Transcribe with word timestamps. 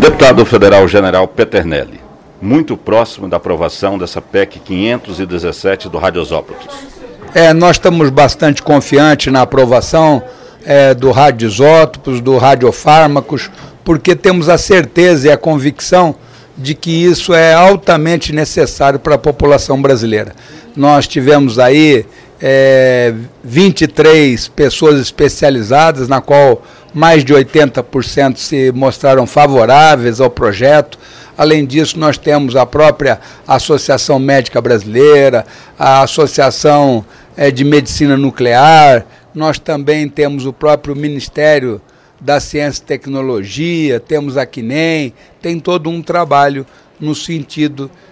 Deputado 0.00 0.46
Federal 0.46 0.88
General 0.88 1.28
Peternelli, 1.28 2.00
muito 2.40 2.74
próximo 2.74 3.28
da 3.28 3.36
aprovação 3.36 3.98
dessa 3.98 4.18
PEC 4.18 4.58
517 4.58 5.90
do 5.90 5.98
Radiosópolis. 5.98 6.62
É, 7.34 7.52
nós 7.52 7.76
estamos 7.76 8.08
bastante 8.08 8.62
confiantes 8.62 9.30
na 9.30 9.42
aprovação 9.42 10.22
é, 10.64 10.94
do 10.94 11.10
radiosótopos, 11.10 12.22
do 12.22 12.38
radiofármacos, 12.38 13.50
porque 13.84 14.16
temos 14.16 14.48
a 14.48 14.56
certeza 14.56 15.28
e 15.28 15.30
a 15.30 15.36
convicção 15.36 16.14
de 16.56 16.74
que 16.74 16.90
isso 16.90 17.34
é 17.34 17.52
altamente 17.52 18.32
necessário 18.32 18.98
para 18.98 19.16
a 19.16 19.18
população 19.18 19.82
brasileira. 19.82 20.32
Nós 20.74 21.06
tivemos 21.06 21.58
aí 21.58 22.06
é, 22.40 23.14
23 23.44 24.48
pessoas 24.48 24.98
especializadas, 25.00 26.08
na 26.08 26.20
qual 26.20 26.62
mais 26.94 27.24
de 27.24 27.34
80% 27.34 28.36
se 28.36 28.72
mostraram 28.72 29.26
favoráveis 29.26 30.20
ao 30.20 30.30
projeto. 30.30 30.98
Além 31.36 31.64
disso, 31.64 31.98
nós 31.98 32.18
temos 32.18 32.56
a 32.56 32.66
própria 32.66 33.20
Associação 33.46 34.18
Médica 34.18 34.60
Brasileira, 34.60 35.46
a 35.78 36.02
Associação 36.02 37.04
é, 37.36 37.50
de 37.50 37.64
Medicina 37.64 38.16
Nuclear, 38.16 39.06
nós 39.34 39.58
também 39.58 40.08
temos 40.08 40.44
o 40.44 40.52
próprio 40.52 40.96
Ministério 40.96 41.80
da 42.20 42.40
Ciência 42.40 42.82
e 42.82 42.86
Tecnologia, 42.86 44.00
temos 44.00 44.36
a 44.36 44.44
CNEM, 44.44 45.14
tem 45.40 45.58
todo 45.58 45.88
um 45.88 46.02
trabalho 46.02 46.66
no 46.98 47.14
sentido 47.14 47.86
de 47.86 48.09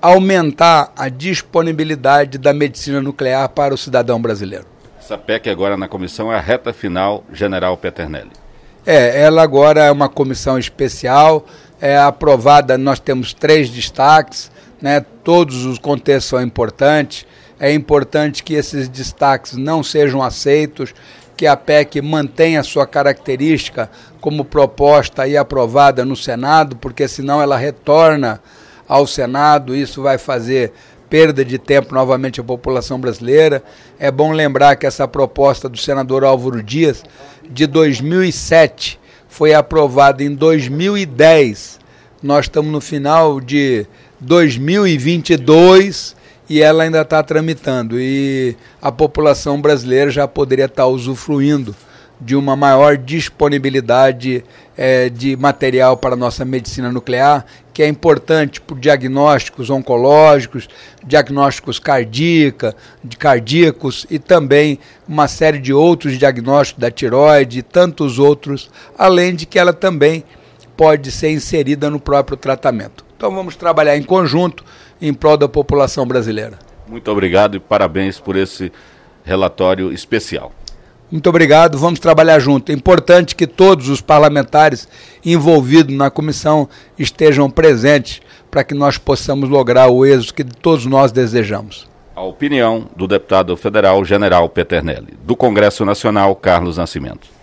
aumentar 0.00 0.92
a 0.96 1.08
disponibilidade 1.08 2.38
da 2.38 2.52
medicina 2.52 3.00
nuclear 3.00 3.48
para 3.48 3.74
o 3.74 3.78
cidadão 3.78 4.20
brasileiro. 4.20 4.66
Essa 4.98 5.18
PEC 5.18 5.48
agora 5.50 5.76
na 5.76 5.88
comissão 5.88 6.32
é 6.32 6.36
a 6.36 6.40
reta 6.40 6.72
final, 6.72 7.24
General 7.32 7.76
Peternelli. 7.76 8.30
É, 8.86 9.22
ela 9.22 9.42
agora 9.42 9.84
é 9.84 9.90
uma 9.90 10.08
comissão 10.08 10.58
especial, 10.58 11.44
é 11.80 11.98
aprovada, 11.98 12.78
nós 12.78 12.98
temos 12.98 13.34
três 13.34 13.68
destaques, 13.68 14.50
né, 14.80 15.04
todos 15.22 15.64
os 15.64 15.78
contextos 15.78 16.30
são 16.30 16.42
importantes, 16.42 17.26
é 17.58 17.72
importante 17.72 18.42
que 18.42 18.54
esses 18.54 18.88
destaques 18.88 19.56
não 19.56 19.82
sejam 19.82 20.22
aceitos, 20.22 20.94
que 21.36 21.46
a 21.46 21.56
PEC 21.56 22.00
mantenha 22.02 22.62
sua 22.62 22.86
característica 22.86 23.90
como 24.20 24.44
proposta 24.44 25.26
e 25.26 25.36
aprovada 25.36 26.04
no 26.04 26.14
Senado, 26.14 26.76
porque 26.76 27.08
senão 27.08 27.40
ela 27.40 27.56
retorna 27.56 28.40
ao 28.90 29.06
Senado, 29.06 29.76
isso 29.76 30.02
vai 30.02 30.18
fazer 30.18 30.72
perda 31.08 31.44
de 31.44 31.58
tempo 31.58 31.94
novamente 31.94 32.40
à 32.40 32.44
população 32.44 33.00
brasileira. 33.00 33.62
É 34.00 34.10
bom 34.10 34.32
lembrar 34.32 34.74
que 34.74 34.84
essa 34.84 35.06
proposta 35.06 35.68
do 35.68 35.78
senador 35.78 36.24
Álvaro 36.24 36.60
Dias, 36.60 37.04
de 37.48 37.68
2007, 37.68 38.98
foi 39.28 39.54
aprovada 39.54 40.24
em 40.24 40.34
2010. 40.34 41.78
Nós 42.20 42.46
estamos 42.46 42.72
no 42.72 42.80
final 42.80 43.40
de 43.40 43.86
2022 44.18 46.16
e 46.48 46.60
ela 46.60 46.82
ainda 46.82 47.02
está 47.02 47.22
tramitando. 47.22 47.94
E 47.96 48.56
a 48.82 48.90
população 48.90 49.60
brasileira 49.60 50.10
já 50.10 50.26
poderia 50.26 50.64
estar 50.64 50.88
usufruindo 50.88 51.76
de 52.20 52.36
uma 52.36 52.54
maior 52.54 52.96
disponibilidade 52.96 54.44
é, 54.76 55.08
de 55.08 55.36
material 55.36 55.96
para 55.96 56.14
a 56.14 56.16
nossa 56.16 56.44
medicina 56.44 56.92
nuclear, 56.92 57.46
que 57.72 57.82
é 57.82 57.88
importante 57.88 58.60
por 58.60 58.78
diagnósticos 58.78 59.70
oncológicos, 59.70 60.68
diagnósticos 61.04 61.78
cardíaca, 61.78 62.76
de 63.02 63.16
cardíacos 63.16 64.06
e 64.10 64.18
também 64.18 64.78
uma 65.08 65.28
série 65.28 65.58
de 65.58 65.72
outros 65.72 66.18
diagnósticos 66.18 66.80
da 66.80 66.90
tiroide 66.90 67.60
e 67.60 67.62
tantos 67.62 68.18
outros, 68.18 68.70
além 68.98 69.34
de 69.34 69.46
que 69.46 69.58
ela 69.58 69.72
também 69.72 70.24
pode 70.76 71.10
ser 71.10 71.30
inserida 71.30 71.88
no 71.88 72.00
próprio 72.00 72.36
tratamento. 72.36 73.04
Então 73.16 73.34
vamos 73.34 73.56
trabalhar 73.56 73.96
em 73.96 74.02
conjunto 74.02 74.64
em 75.00 75.12
prol 75.12 75.36
da 75.36 75.48
população 75.48 76.06
brasileira. 76.06 76.58
Muito 76.86 77.10
obrigado 77.10 77.56
e 77.56 77.60
parabéns 77.60 78.18
por 78.18 78.36
esse 78.36 78.72
relatório 79.24 79.92
especial. 79.92 80.52
Muito 81.10 81.28
obrigado, 81.28 81.76
vamos 81.76 81.98
trabalhar 81.98 82.38
junto. 82.38 82.70
É 82.70 82.74
importante 82.74 83.34
que 83.34 83.46
todos 83.46 83.88
os 83.88 84.00
parlamentares 84.00 84.88
envolvidos 85.24 85.94
na 85.96 86.08
comissão 86.08 86.68
estejam 86.96 87.50
presentes 87.50 88.20
para 88.50 88.62
que 88.62 88.74
nós 88.74 88.96
possamos 88.96 89.48
lograr 89.48 89.88
o 89.88 90.06
êxito 90.06 90.34
que 90.34 90.44
todos 90.44 90.86
nós 90.86 91.10
desejamos. 91.10 91.88
A 92.14 92.22
opinião 92.22 92.86
do 92.96 93.08
deputado 93.08 93.56
federal 93.56 94.04
General 94.04 94.48
Peternelli, 94.48 95.16
do 95.24 95.34
Congresso 95.34 95.84
Nacional, 95.84 96.36
Carlos 96.36 96.76
Nascimento. 96.76 97.39